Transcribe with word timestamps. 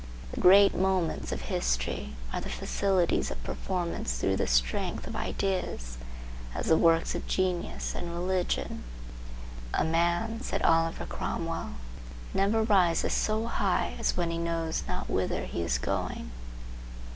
The 0.31 0.41
great 0.41 0.73
moments 0.73 1.31
of 1.31 1.41
history 1.41 2.15
are 2.33 2.41
the 2.41 2.49
facilities 2.49 3.29
of 3.29 3.43
performance 3.43 4.17
through 4.17 4.37
the 4.37 4.47
strength 4.47 5.05
of 5.05 5.15
ideas, 5.15 5.99
as 6.55 6.65
the 6.65 6.75
works 6.75 7.13
of 7.13 7.27
genius 7.27 7.93
and 7.93 8.11
religion. 8.11 8.83
"A 9.75 9.83
man," 9.83 10.41
said 10.41 10.63
Oliver 10.63 11.05
Cromwell, 11.05 11.75
"never 12.33 12.63
rises 12.63 13.13
so 13.13 13.45
high 13.45 13.93
as 13.99 14.17
when 14.17 14.31
he 14.31 14.39
knows 14.39 14.81
not 14.87 15.07
whither 15.07 15.45
he 15.45 15.61
is 15.61 15.77
going." 15.77 16.31